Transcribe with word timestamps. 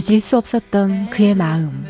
가질 0.00 0.18
수 0.22 0.38
없었던 0.38 1.10
그의 1.10 1.34
마음 1.34 1.84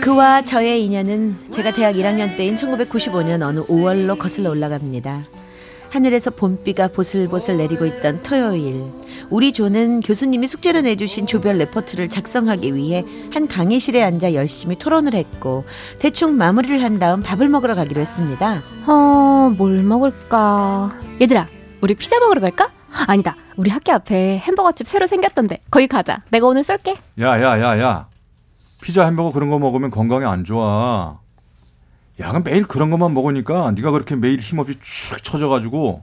그와 0.00 0.44
저의 0.44 0.84
인연은 0.84 1.50
제가 1.50 1.72
대학 1.72 1.96
1학년 1.96 2.36
때인 2.36 2.54
1995년 2.54 3.42
어느 3.42 3.58
5월로 3.62 4.16
거슬러 4.16 4.50
올라갑니다. 4.50 5.24
하늘에서 5.92 6.30
봄비가 6.30 6.88
보슬보슬 6.88 7.58
내리고 7.58 7.84
있던 7.84 8.22
토요일 8.22 8.82
우리 9.28 9.52
조는 9.52 10.00
교수님이 10.00 10.48
숙제로 10.48 10.80
내주신 10.80 11.26
조별 11.26 11.58
레포트를 11.58 12.08
작성하기 12.08 12.74
위해 12.74 13.04
한 13.30 13.46
강의실에 13.46 14.02
앉아 14.02 14.32
열심히 14.32 14.78
토론을 14.78 15.12
했고 15.12 15.64
대충 15.98 16.38
마무리를 16.38 16.82
한 16.82 16.98
다음 16.98 17.22
밥을 17.22 17.50
먹으러 17.50 17.74
가기로 17.74 18.00
했습니다. 18.00 18.62
어, 18.86 19.52
뭘 19.58 19.82
먹을까? 19.82 20.92
얘들아, 21.20 21.46
우리 21.82 21.94
피자 21.94 22.18
먹으러 22.20 22.40
갈까? 22.40 22.70
아니다. 23.06 23.36
우리 23.56 23.70
학교 23.70 23.92
앞에 23.92 24.38
햄버거집 24.38 24.86
새로 24.86 25.06
생겼던데. 25.06 25.60
거기 25.70 25.86
가자. 25.86 26.22
내가 26.30 26.46
오늘 26.46 26.64
쏠게. 26.64 26.96
야, 27.20 27.42
야, 27.42 27.60
야, 27.60 27.78
야. 27.80 28.06
피자 28.80 29.04
햄버거 29.04 29.30
그런 29.30 29.50
거 29.50 29.58
먹으면 29.58 29.90
건강에 29.90 30.24
안 30.24 30.44
좋아. 30.44 31.21
야, 32.20 32.32
매일 32.44 32.66
그런 32.66 32.90
것만 32.90 33.14
먹으니까 33.14 33.72
네가 33.72 33.90
그렇게 33.90 34.14
매일 34.16 34.40
힘없이 34.40 34.74
축 34.80 35.22
처져가지고 35.22 36.02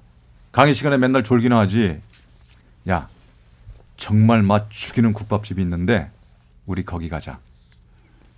강의 0.51 0.73
시간에 0.73 0.97
맨날 0.97 1.23
졸기나 1.23 1.59
하지. 1.59 1.99
야, 2.89 3.07
정말 3.97 4.41
맛 4.41 4.69
죽이는 4.69 5.13
국밥집이 5.13 5.61
있는데 5.61 6.09
우리 6.65 6.83
거기 6.83 7.09
가자. 7.09 7.39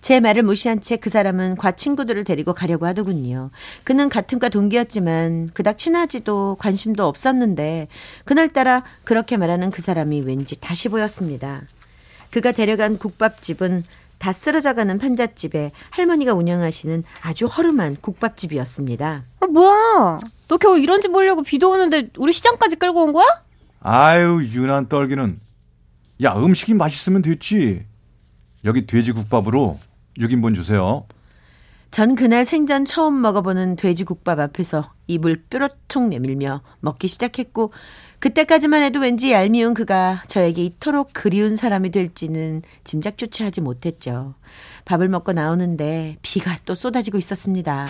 제 0.01 0.19
말을 0.19 0.41
무시한 0.41 0.81
채 0.81 0.97
그 0.97 1.11
사람은 1.11 1.57
과 1.57 1.73
친구들을 1.73 2.23
데리고 2.23 2.53
가려고 2.53 2.87
하더군요. 2.87 3.51
그는 3.83 4.09
같은 4.09 4.39
과 4.39 4.49
동기였지만 4.49 5.49
그닥 5.53 5.77
친하지도 5.77 6.57
관심도 6.59 7.05
없었는데 7.05 7.87
그날따라 8.25 8.83
그렇게 9.03 9.37
말하는 9.37 9.69
그 9.69 9.81
사람이 9.81 10.21
왠지 10.21 10.59
다시 10.59 10.89
보였습니다. 10.89 11.61
그가 12.31 12.51
데려간 12.51 12.97
국밥집은 12.97 13.83
다 14.21 14.33
쓰러져가는 14.33 14.95
판잣집에 14.99 15.71
할머니가 15.89 16.33
운영하시는 16.33 17.03
아주 17.21 17.47
허름한 17.47 17.97
국밥집이었습니다. 18.01 19.23
아, 19.39 19.45
뭐야? 19.47 20.19
너 20.47 20.57
겨우 20.57 20.77
이런 20.77 21.01
집 21.01 21.11
보려고 21.11 21.41
비도 21.41 21.71
오는데 21.71 22.09
우리 22.19 22.31
시장까지 22.31 22.75
끌고 22.75 23.03
온 23.03 23.13
거야? 23.13 23.25
아유, 23.79 24.39
유난 24.43 24.87
떨기는. 24.87 25.39
야, 26.23 26.35
음식이 26.35 26.75
맛있으면 26.75 27.23
됐지. 27.23 27.87
여기 28.63 28.85
돼지국밥으로 28.85 29.79
6인분 30.19 30.53
주세요. 30.53 31.07
전 31.91 32.15
그날 32.15 32.45
생전 32.45 32.85
처음 32.85 33.21
먹어보는 33.21 33.75
돼지국밥 33.75 34.39
앞에서 34.39 34.93
입을 35.07 35.43
뾰로통 35.49 36.07
내밀며 36.07 36.61
먹기 36.79 37.09
시작했고 37.09 37.73
그때까지만 38.19 38.81
해도 38.81 38.99
왠지 38.99 39.33
얄미운 39.33 39.73
그가 39.73 40.23
저에게 40.27 40.63
이토록 40.63 41.09
그리운 41.11 41.57
사람이 41.57 41.89
될지는 41.89 42.61
짐작조차 42.85 43.43
하지 43.45 43.59
못했죠. 43.59 44.35
밥을 44.85 45.09
먹고 45.09 45.33
나오는데 45.33 46.15
비가 46.21 46.57
또 46.63 46.75
쏟아지고 46.75 47.17
있었습니다. 47.17 47.89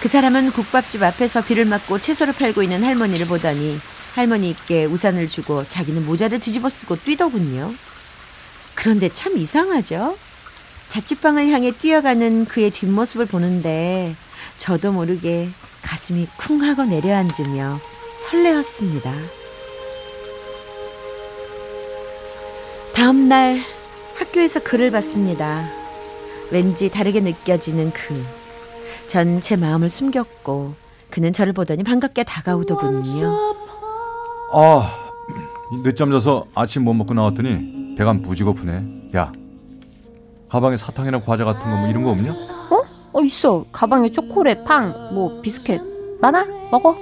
그 0.00 0.08
사람은 0.08 0.52
국밥집 0.52 1.02
앞에서 1.02 1.44
비를 1.44 1.66
맞고 1.66 1.98
채소를 1.98 2.32
팔고 2.32 2.62
있는 2.62 2.82
할머니를 2.84 3.26
보더니 3.26 3.76
할머니께 4.14 4.86
우산을 4.86 5.28
주고 5.28 5.68
자기는 5.68 6.06
모자를 6.06 6.40
뒤집어 6.40 6.70
쓰고 6.70 6.96
뛰더군요. 6.96 7.74
그런데 8.74 9.10
참 9.10 9.36
이상하죠? 9.36 10.16
자취방을 10.88 11.48
향해 11.50 11.70
뛰어가는 11.72 12.46
그의 12.46 12.70
뒷모습을 12.70 13.26
보는데 13.26 14.14
저도 14.58 14.92
모르게 14.92 15.48
가슴이 15.82 16.26
쿵 16.38 16.62
하고 16.62 16.84
내려앉으며 16.84 17.78
설레었습니다. 18.30 19.12
다음 22.94 23.28
날 23.28 23.58
학교에서 24.16 24.60
글을 24.60 24.90
봤습니다. 24.90 25.68
왠지 26.50 26.88
다르게 26.90 27.20
느껴지는 27.20 27.92
그. 27.92 28.24
전 29.06 29.40
제 29.40 29.54
마음을 29.56 29.88
숨겼고 29.88 30.74
그는 31.10 31.32
저를 31.32 31.52
보더니 31.52 31.84
반갑게 31.84 32.24
다가오더군요. 32.24 33.54
아, 34.52 35.10
늦잠 35.84 36.10
자서 36.10 36.44
아침 36.54 36.82
못 36.84 36.94
먹고 36.94 37.14
나왔더니 37.14 37.94
배가 37.96 38.12
무지 38.14 38.42
고프네. 38.44 39.10
야, 39.16 39.32
가방에 40.48 40.76
사탕이나 40.76 41.20
과자 41.22 41.44
같은 41.44 41.68
거 41.70 41.76
뭐 41.76 41.88
이런 41.88 42.02
거 42.04 42.10
없냐? 42.10 42.32
어? 42.32 42.82
어, 43.12 43.22
있어. 43.22 43.64
가방에 43.72 44.10
초콜릿, 44.10 44.64
빵, 44.64 45.14
뭐 45.14 45.40
비스켓 45.40 45.80
많아? 46.20 46.44
먹어. 46.70 46.96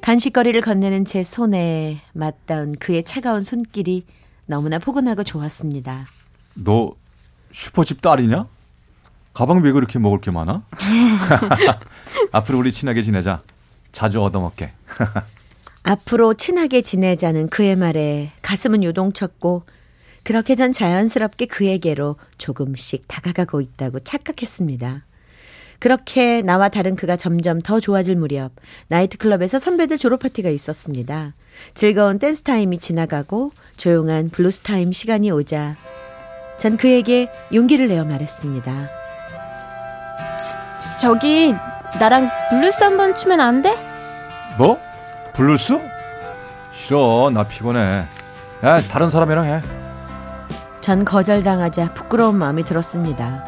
간식거리를 0.00 0.60
건네는 0.60 1.04
제 1.04 1.24
손에 1.24 2.00
맞닿은 2.12 2.76
그의 2.78 3.02
차가운 3.02 3.42
손길이 3.42 4.04
너무나 4.46 4.78
포근하고 4.78 5.24
좋았습니다. 5.24 6.06
너 6.54 6.92
슈퍼집 7.52 8.00
딸이냐? 8.00 8.46
가방 9.34 9.60
왜 9.62 9.72
그렇게 9.72 9.98
먹을 9.98 10.20
게 10.20 10.30
많아? 10.30 10.62
앞으로 12.32 12.58
우리 12.58 12.70
친하게 12.72 13.02
지내자. 13.02 13.42
자주 13.92 14.22
얻어먹게. 14.22 14.72
앞으로 15.82 16.34
친하게 16.34 16.82
지내자는 16.82 17.48
그의 17.48 17.74
말에 17.76 18.30
가슴은 18.42 18.84
요동쳤고 18.84 19.62
그렇게 20.28 20.56
전 20.56 20.72
자연스럽게 20.72 21.46
그에게로 21.46 22.16
조금씩 22.36 23.08
다가가고 23.08 23.62
있다고 23.62 23.98
착각했습니다. 24.00 25.06
그렇게 25.78 26.42
나와 26.42 26.68
다른 26.68 26.96
그가 26.96 27.16
점점 27.16 27.62
더 27.62 27.80
좋아질 27.80 28.16
무렵 28.16 28.52
나이트클럽에서 28.88 29.58
선배들 29.58 29.96
졸업 29.96 30.20
파티가 30.20 30.50
있었습니다. 30.50 31.32
즐거운 31.72 32.18
댄스 32.18 32.42
타임이 32.42 32.76
지나가고 32.76 33.52
조용한 33.78 34.28
블루스 34.28 34.60
타임 34.60 34.92
시간이 34.92 35.30
오자 35.30 35.76
전 36.58 36.76
그에게 36.76 37.30
용기를 37.54 37.88
내어 37.88 38.04
말했습니다. 38.04 38.90
저기 41.00 41.54
나랑 41.98 42.28
블루스 42.50 42.84
한 42.84 42.98
번 42.98 43.14
추면 43.14 43.40
안 43.40 43.62
돼? 43.62 43.74
뭐? 44.58 44.78
블루스? 45.32 45.80
싫어, 46.70 47.30
나 47.32 47.44
피곤해. 47.44 48.04
야, 48.62 48.80
다른 48.90 49.08
사람이랑 49.08 49.46
해. 49.46 49.77
전 50.88 51.04
거절당하자 51.04 51.92
부끄러운 51.92 52.38
마음이 52.38 52.64
들었습니다. 52.64 53.44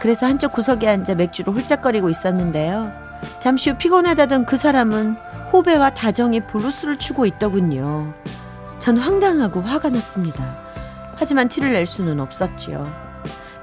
그래서 0.00 0.24
한쪽 0.24 0.52
구석에 0.52 0.86
앉아 0.86 1.16
맥주를 1.16 1.52
홀짝거리고 1.52 2.08
있었는데요. 2.10 2.92
잠시 3.40 3.70
후 3.70 3.76
피곤하다던 3.76 4.46
그 4.46 4.56
사람은 4.56 5.16
후배와 5.50 5.90
다정히 5.90 6.38
블루스를 6.46 7.00
추고 7.00 7.26
있더군요. 7.26 8.14
전 8.78 8.98
황당하고 8.98 9.62
화가 9.62 9.90
났습니다. 9.90 10.44
하지만 11.16 11.48
티를 11.48 11.72
낼 11.72 11.86
수는 11.86 12.20
없었지요. 12.20 12.88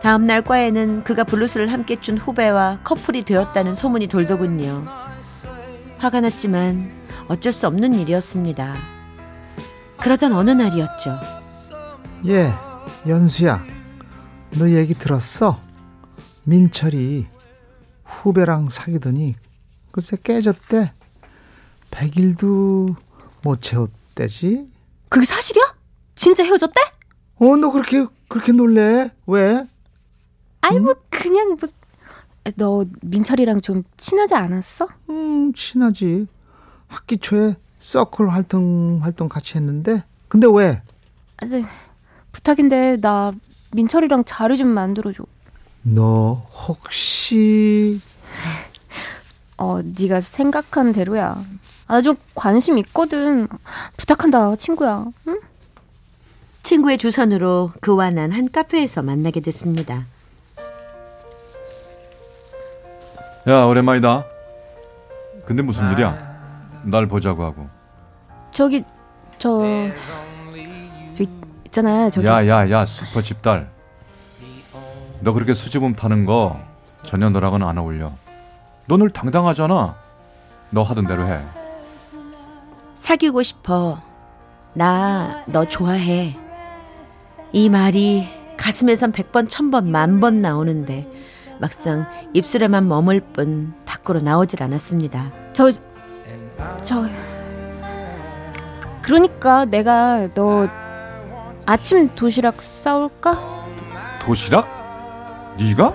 다음 0.01 0.25
날 0.25 0.41
과에는 0.41 1.05
그가 1.05 1.23
블루스를 1.23 1.71
함께 1.71 1.95
춘 1.95 2.17
후배와 2.17 2.79
커플이 2.83 3.23
되었다는 3.23 3.73
소문이 3.73 4.07
돌더군요. 4.07 4.85
화가 5.97 6.19
났지만 6.19 6.91
어쩔 7.29 7.53
수 7.53 7.67
없는 7.67 7.93
일이었습니다. 7.93 8.75
그러던 10.01 10.33
어느 10.33 10.51
날이었죠. 10.51 11.17
얘, 12.27 12.51
연수야. 13.07 13.63
너 14.57 14.69
얘기 14.69 14.94
들었어? 14.94 15.59
민철이 16.44 17.25
후배랑 18.03 18.69
사귀더니 18.69 19.35
글쎄 19.91 20.18
깨졌대. 20.21 20.94
100일도 21.91 22.95
못 23.44 23.62
채웠대지? 23.62 24.68
그게 25.09 25.25
사실이야? 25.25 25.75
진짜 26.15 26.44
헤어졌대? 26.44 26.81
어, 27.35 27.56
너 27.57 27.71
그렇게, 27.71 28.06
그렇게 28.27 28.51
놀래? 28.51 29.12
왜? 29.27 29.68
아이, 30.62 30.79
뭐, 30.79 30.95
그냥 31.09 31.57
뭐. 31.59 31.69
너 32.57 32.83
민철이랑 33.01 33.62
좀 33.62 33.83
친하지 33.95 34.36
않았어? 34.36 34.88
음, 35.09 35.53
친하지. 35.53 36.27
학기 36.89 37.18
초에 37.18 37.56
서클 37.79 38.29
활동, 38.29 39.00
활동 39.01 39.29
같이 39.29 39.57
했는데. 39.57 40.03
근데 40.27 40.47
왜? 40.51 40.81
아, 41.38 41.45
네. 41.45 41.62
부탁인데, 42.33 42.97
나 43.00 43.31
민철이랑 43.71 44.25
자리 44.25 44.57
좀 44.57 44.68
만들어줘. 44.68 45.24
너 45.83 46.45
혹시 46.68 48.01
어, 49.57 49.80
네가 49.81 50.19
생각한 50.21 50.91
대로야. 50.91 51.41
아주 51.88 52.15
관심 52.35 52.77
있거든. 52.80 53.47
부탁한다, 53.97 54.56
친구야. 54.57 55.06
응? 55.27 55.39
친구의 56.63 56.97
주선으로 56.97 57.71
그와 57.81 58.09
난 58.09 58.31
한 58.31 58.50
카페에서 58.51 59.01
만나게 59.01 59.39
됐습니다. 59.41 60.06
야 63.47 63.63
오랜만이다. 63.65 64.25
근데 65.45 65.62
무슨 65.62 65.91
일이야? 65.91 66.81
날 66.86 67.06
보자고 67.07 67.44
하고. 67.44 67.68
저기 68.51 68.83
저, 69.38 69.59
저 69.59 69.89
있잖아 71.73 72.09
저기 72.11 72.27
야야야 72.27 72.85
슈퍼 72.85 73.21
집딸. 73.21 73.67
너 75.21 75.33
그렇게 75.33 75.53
수줍음 75.55 75.95
타는 75.95 76.23
거 76.23 76.59
전혀 77.03 77.29
너랑은 77.31 77.63
안 77.63 77.77
어울려. 77.79 78.11
너 78.85 78.97
늘 78.97 79.09
당당하잖아. 79.09 79.95
너 80.69 80.83
하던 80.83 81.07
대로 81.07 81.25
해. 81.25 81.39
사귀고 82.95 83.41
싶어. 83.41 83.99
나 84.73 85.43
너 85.47 85.65
좋아해. 85.65 86.37
이 87.51 87.69
말이 87.69 88.27
가슴에선 88.57 89.11
백번, 89.11 89.47
천번, 89.47 89.89
만번 89.91 90.41
나오는데 90.41 91.07
막상 91.59 92.05
입술에만 92.33 92.87
머물 92.87 93.19
뿐 93.19 93.73
밖으로 93.85 94.19
나오질 94.21 94.61
않았습니다. 94.61 95.31
저, 95.53 95.71
저, 96.83 97.07
그러니까 99.01 99.65
내가 99.65 100.27
너 100.33 100.67
아침 101.65 102.13
도시락 102.15 102.62
싸올까? 102.62 103.39
도시락? 104.21 104.68
네가? 105.57 105.94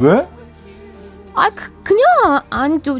왜? 0.00 0.28
아, 1.34 1.50
그, 1.50 1.72
그냥 1.82 2.42
아니 2.50 2.80
저, 2.82 2.98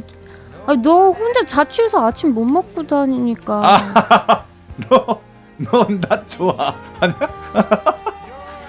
아, 0.67 0.75
너 0.77 1.11
혼자 1.11 1.45
자취해서 1.45 2.07
아침 2.07 2.33
못 2.35 2.45
먹고 2.45 2.87
다니니까. 2.87 4.45
너, 4.89 5.21
넌나 5.57 6.27
좋아하냐? 6.27 7.19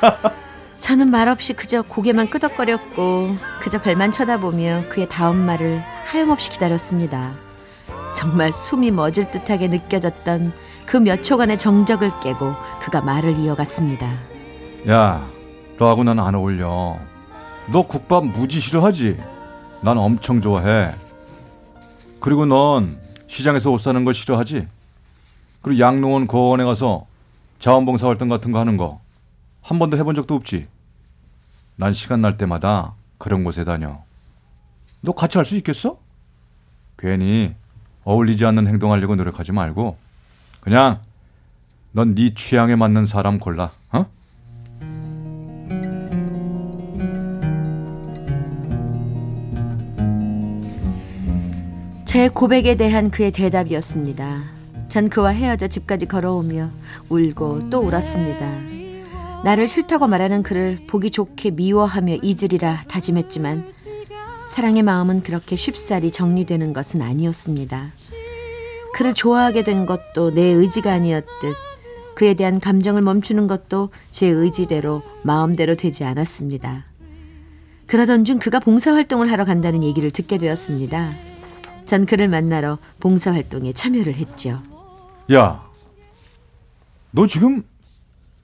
저는 0.79 1.09
말없이 1.09 1.53
그저 1.53 1.81
고개만 1.81 2.29
끄덕거렸고 2.29 3.35
그저 3.59 3.81
별만 3.81 4.11
쳐다보며 4.11 4.83
그의 4.89 5.09
다음 5.09 5.37
말을 5.37 5.81
하염없이 6.05 6.51
기다렸습니다. 6.51 7.33
정말 8.15 8.51
숨이 8.53 8.91
멎을 8.91 9.29
듯하게 9.31 9.67
느껴졌던 9.67 10.53
그 10.85 10.97
몇 10.97 11.23
초간의 11.23 11.57
정적을 11.57 12.11
깨고 12.21 12.53
그가 12.81 13.01
말을 13.01 13.37
이어갔습니다. 13.37 14.07
야, 14.89 15.27
너하고 15.77 16.03
난 16.03 16.19
안 16.19 16.35
어울려. 16.35 16.99
너 17.71 17.81
국밥 17.81 18.25
무지 18.25 18.59
싫어하지? 18.59 19.19
난 19.81 19.97
엄청 19.97 20.41
좋아해. 20.41 20.91
그리고 22.19 22.45
넌 22.45 22.97
시장에서 23.27 23.71
옷 23.71 23.79
사는 23.79 24.03
거 24.05 24.13
싫어하지? 24.13 24.67
그리고 25.61 25.79
양농원 25.79 26.27
고원에 26.27 26.63
가서 26.63 27.05
자원봉사 27.59 28.07
활동 28.07 28.27
같은 28.27 28.51
거 28.51 28.59
하는 28.59 28.77
거 28.77 29.01
한 29.61 29.79
번도 29.79 29.97
해본 29.97 30.13
적도 30.13 30.35
없지? 30.35 30.67
난 31.75 31.91
시간 31.91 32.21
날 32.21 32.37
때마다 32.37 32.93
그런 33.17 33.43
곳에 33.43 33.63
다녀. 33.63 34.03
너 35.01 35.11
같이 35.11 35.39
할 35.39 35.45
수 35.45 35.55
있겠어? 35.57 35.97
괜히 36.99 37.55
어울리지 38.05 38.45
않는 38.45 38.67
행동하려고 38.67 39.15
노력하지 39.15 39.51
말고 39.51 39.97
그냥 40.61 41.01
넌 41.91 42.15
네 42.15 42.33
취향에 42.33 42.75
맞는 42.75 43.05
사람 43.05 43.39
골라. 43.39 43.71
어? 43.91 44.05
제 52.05 52.29
고백에 52.29 52.75
대한 52.75 53.11
그의 53.11 53.31
대답이었습니다. 53.31 54.43
전 54.87 55.09
그와 55.09 55.31
헤어져 55.31 55.67
집까지 55.67 56.05
걸어오며 56.05 56.69
울고 57.09 57.69
또 57.69 57.79
울었습니다. 57.79 58.75
나를 59.43 59.67
싫다고 59.67 60.07
말하는 60.07 60.41
그를 60.41 60.79
보기 60.87 61.11
좋게 61.11 61.51
미워하며 61.51 62.15
잊으리라 62.23 62.83
다짐했지만 62.87 63.65
사랑의 64.47 64.83
마음은 64.83 65.23
그렇게 65.23 65.55
쉽사리 65.55 66.11
정리되는 66.11 66.73
것은 66.73 67.01
아니었습니다. 67.01 67.91
그를 68.93 69.13
좋아하게 69.13 69.63
된 69.63 69.85
것도 69.85 70.31
내 70.33 70.41
의지가 70.41 70.93
아니었듯 70.93 71.55
그에 72.15 72.33
대한 72.33 72.59
감정을 72.59 73.01
멈추는 73.01 73.47
것도 73.47 73.89
제 74.09 74.27
의지대로 74.27 75.01
마음대로 75.23 75.75
되지 75.75 76.05
않았습니다. 76.05 76.81
그러던 77.87 78.23
중 78.23 78.39
그가 78.39 78.59
봉사활동을 78.59 79.29
하러 79.31 79.45
간다는 79.45 79.83
얘기를 79.83 80.09
듣게 80.11 80.37
되었습니다. 80.37 81.11
전 81.85 82.05
그를 82.05 82.27
만나러 82.29 82.77
봉사활동에 82.99 83.73
참여를 83.73 84.15
했죠. 84.15 84.61
야, 85.33 85.63
너 87.11 87.27
지금 87.27 87.63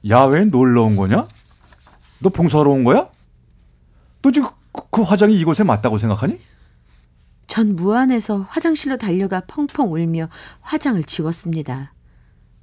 야외에 0.07 0.45
놀러 0.45 0.83
온 0.83 0.95
거냐? 0.95 1.27
너 2.19 2.29
봉사하러 2.29 2.69
온 2.69 2.83
거야? 2.83 3.07
너 4.21 4.31
지금 4.31 4.49
그, 4.71 4.83
그 4.89 5.01
화장이 5.01 5.39
이곳에 5.39 5.63
맞다고 5.63 5.97
생각하니? 5.97 6.39
전 7.47 7.75
무안에서 7.75 8.39
화장실로 8.49 8.97
달려가 8.97 9.41
펑펑 9.41 9.91
울며 9.91 10.29
화장을 10.61 11.03
지웠습니다. 11.03 11.93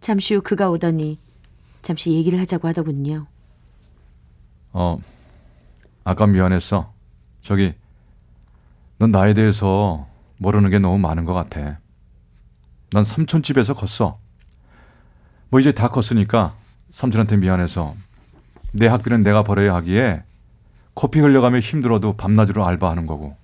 잠시 0.00 0.34
후 0.34 0.40
그가 0.40 0.70
오더니 0.70 1.18
잠시 1.82 2.12
얘기를 2.12 2.40
하자고 2.40 2.68
하더군요. 2.68 3.26
어, 4.72 4.98
아까 6.04 6.26
미안했어. 6.26 6.92
저기, 7.40 7.74
넌 8.98 9.10
나에 9.10 9.34
대해서 9.34 10.06
모르는 10.38 10.70
게 10.70 10.78
너무 10.78 10.98
많은 10.98 11.24
것 11.24 11.34
같아. 11.34 11.80
난 12.92 13.04
삼촌 13.04 13.42
집에서 13.42 13.74
컸어. 13.74 14.18
뭐 15.50 15.60
이제 15.60 15.72
다 15.72 15.88
컸으니까 15.88 16.54
삼촌한테 16.90 17.36
미안해서 17.36 17.94
내 18.72 18.86
학비는 18.86 19.22
내가 19.22 19.42
벌어야 19.42 19.74
하기에 19.74 20.22
코피 20.98 21.20
흘려가며 21.20 21.60
힘들어도 21.60 22.16
밤낮으로 22.16 22.66
알바하는 22.66 23.06
거고. 23.06 23.36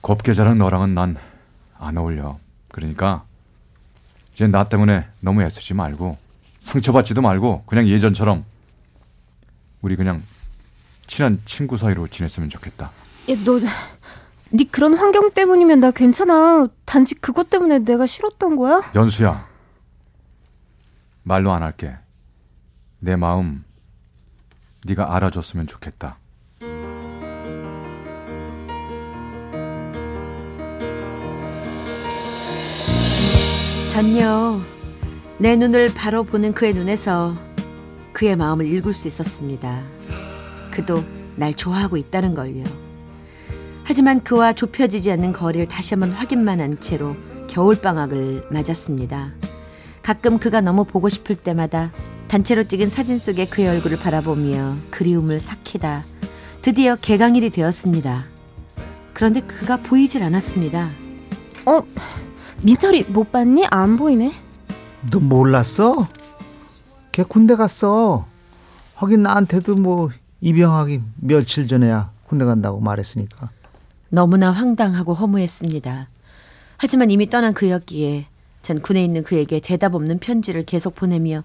곱게 0.00 0.32
자란 0.32 0.58
너랑은 0.58 0.94
난 0.94 1.16
안 1.80 1.96
어울려. 1.96 2.38
그러니까 2.68 3.24
이제 4.34 4.46
나 4.46 4.68
때문에 4.68 5.08
너무 5.20 5.42
애쓰지 5.42 5.74
말고 5.74 6.18
상처받지도 6.58 7.22
말고 7.22 7.64
그냥 7.66 7.88
예전처럼 7.88 8.44
우리 9.80 9.96
그냥 9.96 10.22
친한 11.06 11.40
친구 11.46 11.76
사이로 11.76 12.06
지냈으면 12.08 12.48
좋겠다. 12.50 12.92
야, 13.30 13.34
너, 13.44 13.58
네 14.50 14.64
그런 14.70 14.94
환경 14.94 15.30
때문이면 15.32 15.80
나 15.80 15.90
괜찮아. 15.90 16.68
단지 16.84 17.14
그것 17.14 17.48
때문에 17.50 17.80
내가 17.80 18.06
싫었던 18.06 18.56
거야? 18.56 18.82
연수야. 18.94 19.48
말로 21.22 21.52
안 21.52 21.62
할게. 21.62 21.96
내 22.98 23.16
마음 23.16 23.64
네가 24.86 25.14
알아줬으면 25.14 25.66
좋겠다. 25.66 26.18
전요. 33.90 34.60
내 35.38 35.56
눈을 35.56 35.92
바로 35.94 36.22
보는 36.24 36.54
그의 36.54 36.72
눈에서 36.74 37.36
그의 38.12 38.36
마음을 38.36 38.66
읽을 38.66 38.94
수 38.94 39.08
있었습니다. 39.08 39.82
그도 40.70 41.02
날 41.36 41.54
좋아하고 41.54 41.96
있다는 41.96 42.34
걸요. 42.34 42.64
하지만 43.84 44.22
그와 44.22 44.52
좁혀지지 44.52 45.10
않는 45.12 45.32
거리를 45.32 45.66
다시 45.66 45.94
한번 45.94 46.12
확인만 46.12 46.60
한 46.60 46.78
채로 46.78 47.16
겨울방학을 47.48 48.48
맞았습니다. 48.50 49.32
가끔 50.02 50.38
그가 50.38 50.60
너무 50.60 50.84
보고 50.84 51.08
싶을 51.08 51.36
때마다 51.36 51.90
단체로 52.30 52.62
찍은 52.62 52.88
사진 52.88 53.18
속의 53.18 53.50
그의 53.50 53.66
얼굴을 53.66 53.98
바라보며 53.98 54.76
그리움을 54.90 55.40
삭히다. 55.40 56.04
드디어 56.62 56.94
개강일이 56.94 57.50
되었습니다. 57.50 58.24
그런데 59.12 59.40
그가 59.40 59.78
보이질 59.78 60.22
않았습니다. 60.22 60.90
어, 61.66 61.82
민철이 62.62 63.06
못 63.08 63.32
봤니? 63.32 63.66
안 63.68 63.96
보이네. 63.96 64.32
너 65.10 65.18
몰랐어? 65.18 66.06
걔 67.10 67.24
군대 67.24 67.56
갔어. 67.56 68.26
하긴 68.94 69.22
나한테도 69.22 69.74
뭐 69.74 70.10
입영하기 70.40 71.02
며칠 71.16 71.66
전에야 71.66 72.12
군대 72.28 72.44
간다고 72.44 72.78
말했으니까. 72.78 73.50
너무나 74.08 74.52
황당하고 74.52 75.14
허무했습니다. 75.14 76.08
하지만 76.76 77.10
이미 77.10 77.28
떠난 77.28 77.54
그였기에 77.54 78.26
전 78.62 78.80
군에 78.80 79.02
있는 79.04 79.24
그에게 79.24 79.58
대답 79.58 79.96
없는 79.96 80.20
편지를 80.20 80.64
계속 80.64 80.94
보내며 80.94 81.42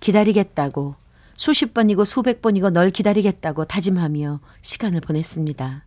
기다리겠다고 0.00 0.94
수십 1.34 1.72
번이고 1.72 2.04
수백 2.04 2.42
번이고 2.42 2.70
널 2.70 2.90
기다리겠다고 2.90 3.64
다짐하며 3.64 4.40
시간을 4.62 5.00
보냈습니다. 5.00 5.84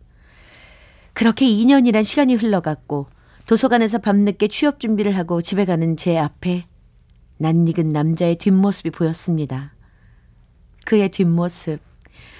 그렇게 1.13 1.45
2년이란 1.45 2.03
시간이 2.03 2.35
흘러갔고 2.35 3.07
도서관에서 3.47 3.97
밤늦게 3.97 4.47
취업 4.47 4.79
준비를 4.79 5.17
하고 5.17 5.41
집에 5.41 5.65
가는 5.65 5.97
제 5.97 6.17
앞에 6.17 6.65
낯익은 7.37 7.89
남자의 7.89 8.35
뒷모습이 8.37 8.91
보였습니다. 8.91 9.73
그의 10.85 11.09
뒷모습. 11.09 11.79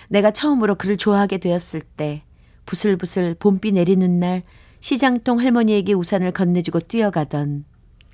내가 0.08 0.32
처음으로 0.32 0.76
그를 0.76 0.96
좋아하게 0.96 1.40
되었을 1.40 1.82
때 1.82 2.24
부슬부슬 2.66 3.36
봄비 3.36 3.72
내리는 3.72 4.20
날 4.20 4.44
시장통 4.80 5.40
할머니에게 5.40 5.94
우산을 5.94 6.32
건네주고 6.32 6.80
뛰어가던 6.82 7.66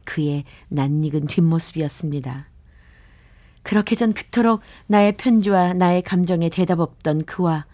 그의 0.05 0.43
낯익은 0.69 1.27
뒷모습이었습니다. 1.27 2.47
그렇게 3.67 3.95
전 3.97 4.13
그토록 4.13 4.61
나의 4.85 5.17
편지와 5.17 5.73
나의 5.73 6.01
감정에 6.01 6.47
대답 6.47 6.79
없던 6.79 7.25
그와 7.25 7.65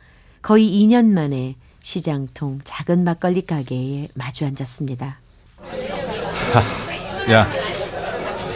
거의 0.42 0.68
2년 0.68 1.06
만에 1.14 1.56
시장통 1.82 2.62
작은 2.64 3.04
막걸리 3.04 3.46
가게에 3.46 4.08
마주 4.16 4.44
앉았습니다. 4.46 5.20
야, 7.32 7.48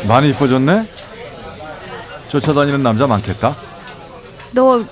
많이 0.07 0.29
이뻐졌네? 0.29 0.87
쫓아다니는 2.27 2.81
남자 2.81 3.05
많겠다? 3.05 3.55
너 4.53 4.83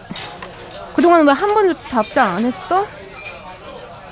그동안 0.95 1.25
왜 1.27 1.33
한 1.33 1.51
번도 1.51 1.73
답장 1.89 2.35
안 2.35 2.45
했어? 2.45 2.85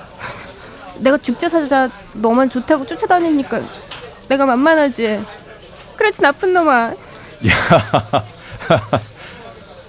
내가 0.98 1.20
죽자 1.20 1.48
사자 1.48 1.88
너만 2.14 2.50
좋다고 2.50 2.88
쫓아다니니까 2.88 3.62
내가 4.28 4.48
만만하지. 4.48 5.24
그렇지 5.98 6.24
나쁜 6.24 6.54
놈아. 6.54 6.96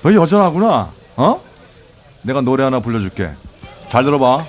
너 0.03 0.13
여전하구나. 0.15 0.93
어? 1.17 1.41
내가 2.23 2.41
노래 2.41 2.65
하나 2.65 2.81
불러줄게. 2.81 3.35
잘 3.89 4.05
들어봐. 4.05 4.47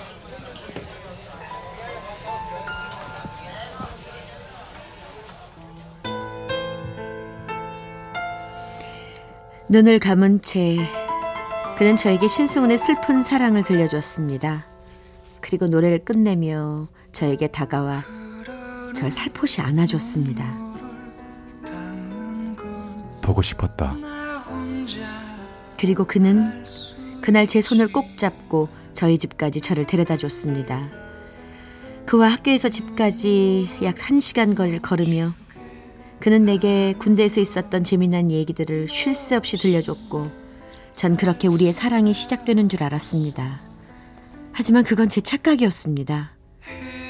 눈을 9.67 9.99
감은 9.99 10.41
채 10.41 10.77
그는 11.77 11.97
저에게 11.97 12.27
신승훈의 12.27 12.77
슬픈 12.77 13.21
사랑을 13.21 13.63
들려줬습니다. 13.63 14.65
그리고 15.41 15.67
노래를 15.67 16.05
끝내며 16.05 16.87
저에게 17.11 17.47
다가와 17.47 18.03
절 18.95 19.11
살포시 19.11 19.61
안아줬습니다. 19.61 20.64
보고 23.25 23.41
싶었다. 23.41 23.97
그리고 25.77 26.05
그는 26.05 26.63
그날 27.21 27.47
제 27.47 27.59
손을 27.59 27.91
꼭 27.91 28.17
잡고 28.17 28.69
저희 28.93 29.17
집까지 29.17 29.61
저를 29.61 29.85
데려다 29.85 30.15
줬습니다. 30.15 30.89
그와 32.05 32.29
학교에서 32.29 32.69
집까지 32.69 33.67
약 33.83 33.95
1시간 33.95 34.55
거리를 34.55 34.79
걸으며 34.81 35.33
그는 36.19 36.45
내게 36.45 36.93
군대에서 36.99 37.41
있었던 37.41 37.83
재미난 37.83 38.31
얘기들을 38.31 38.87
쉴 38.87 39.15
새 39.15 39.35
없이 39.35 39.57
들려줬고 39.57 40.29
전 40.95 41.17
그렇게 41.17 41.47
우리의 41.47 41.73
사랑이 41.73 42.13
시작되는 42.13 42.69
줄 42.69 42.83
알았습니다. 42.83 43.59
하지만 44.53 44.83
그건 44.83 45.09
제 45.09 45.19
착각이었습니다. 45.19 46.31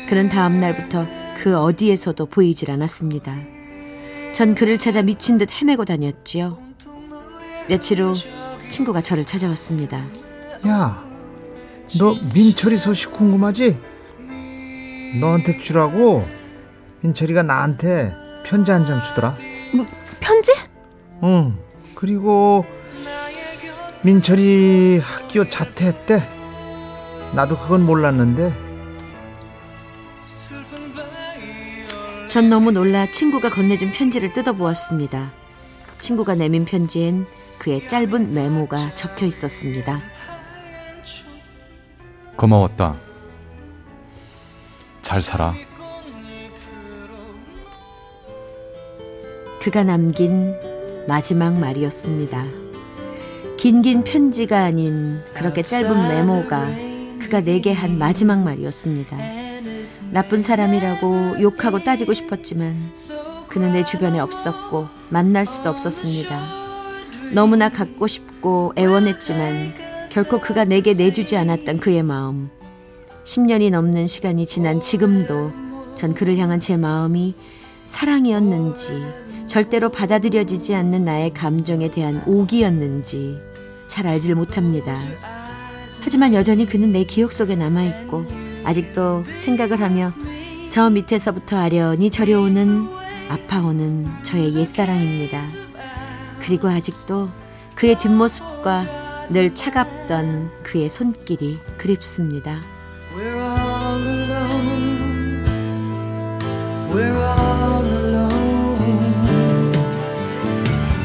그는 0.08 0.30
다음 0.30 0.60
날부터 0.60 1.06
그 1.38 1.58
어디에서도 1.58 2.26
보이질 2.28 2.72
않았습니다. 2.72 3.55
전 4.36 4.54
그를 4.54 4.78
찾아 4.78 5.02
미친 5.02 5.38
듯 5.38 5.50
헤매고 5.50 5.86
다녔지요. 5.86 6.58
며칠 7.70 8.02
후 8.04 8.14
친구가 8.68 9.02
저를 9.02 9.24
찾아왔습니다. 9.24 10.04
야, 10.68 11.06
너 11.98 12.16
민철이 12.34 12.76
소식 12.76 13.14
궁금하지? 13.14 13.80
너한테 15.22 15.60
주라고 15.62 16.28
민철이가 17.00 17.44
나한테 17.44 18.14
편지 18.46 18.72
한 18.72 18.86
장 18.86 19.02
주더라. 19.02 19.38
뭐 19.74 19.86
편지? 20.20 20.52
응. 21.24 21.58
그리고 21.96 22.66
민철이 24.04 25.00
학교 25.00 25.48
자퇴했대. 25.48 26.28
나도 27.34 27.58
그건 27.58 27.86
몰랐는데 27.86 28.54
전 32.36 32.50
너무 32.50 32.74
놀라 32.74 33.10
친구가 33.10 33.50
건네준 33.50 33.94
편지를 33.94 34.34
뜯어보았습니다. 34.34 35.32
친구가 36.00 36.36
내민 36.36 36.66
편지엔 36.66 37.28
그의 37.60 37.88
짧은 37.88 38.32
메모가 38.32 38.94
적혀 38.94 39.26
있었습니다. 39.26 40.02
고마웠다. 42.36 42.98
잘 45.02 45.22
살아. 45.22 45.54
그가 49.62 49.86
남긴 49.86 50.54
마지막 51.08 51.58
말이었습니다. 51.58 52.46
긴긴 53.56 54.04
편지가 54.04 54.62
아닌 54.62 55.22
그렇게 55.34 55.64
짧은 55.64 56.10
메모가 56.10 56.68
그가 57.18 57.40
내게 57.40 57.72
한 57.72 57.98
마지막 57.98 58.44
말이었습니다. 58.44 59.45
나쁜 60.16 60.42
사람이라고 60.42 61.42
욕하고 61.42 61.84
따지고 61.84 62.14
싶었지만 62.14 62.90
그는 63.50 63.74
내 63.74 63.84
주변에 63.84 64.18
없었고 64.20 64.88
만날 65.10 65.46
수도 65.46 65.70
없었습니다. 65.70 66.40
너무나 67.34 67.68
갖고 67.68 68.08
싶고 68.08 68.72
애원했지만 68.78 69.74
결코 70.10 70.40
그가 70.40 70.64
내게 70.64 70.94
내주지 70.94 71.36
않았던 71.36 71.80
그의 71.80 72.02
마음. 72.02 72.50
10년이 73.26 73.72
넘는 73.72 74.08
시간이 74.08 74.46
지난 74.46 74.80
지금도 74.80 75.52
전 75.98 76.14
그를 76.14 76.38
향한 76.38 76.62
제 76.62 76.78
마음이 76.78 77.36
사랑이었는지 77.88 78.94
절대로 79.48 79.90
받아들여지지 79.90 80.76
않는 80.76 81.04
나의 81.04 81.32
감정에 81.32 81.92
대한 81.92 82.24
오기였는지 82.26 83.36
잘 83.90 84.08
알질 84.08 84.36
못합니다. 84.36 84.98
하지만 86.00 86.34
여전히 86.34 86.66
그는 86.66 86.94
내 86.94 87.04
기억 87.04 87.34
속에 87.34 87.58
남아있고 87.58 88.45
아직도 88.66 89.24
생각을 89.36 89.80
하며 89.80 90.12
저 90.70 90.90
밑에서부터 90.90 91.58
아련히 91.58 92.10
저려오는 92.10 92.90
아파오는 93.30 94.24
저의 94.24 94.54
옛사랑입니다. 94.56 95.46
그리고 96.42 96.68
아직도 96.68 97.30
그의 97.76 97.98
뒷모습과 98.00 99.28
늘 99.30 99.56
차갑던 99.56 100.52
그의 100.64 100.90
손길이 100.90 101.60
그립습니다. 101.78 102.62
We're 103.16 103.36
all 103.36 104.08
alone. 104.08 105.44
We're 106.90 107.18
all 107.18 107.86
alone. 107.86 108.76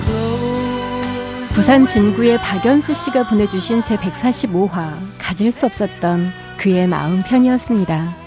Close 0.05 1.55
부산 1.55 1.87
진구의 1.87 2.39
박연수 2.39 2.95
씨가 2.95 3.29
보내주신 3.29 3.83
제 3.83 3.97
145화 3.97 4.99
가질 5.19 5.51
수 5.53 5.67
없었던 5.67 6.33
그의 6.61 6.87
마음 6.87 7.23
편이었습니다. 7.23 8.20